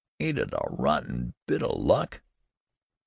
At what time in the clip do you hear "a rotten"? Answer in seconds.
0.51-1.35